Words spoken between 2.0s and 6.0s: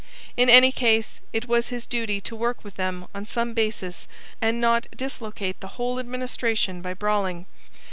to work with them on some basis and not dislocate the whole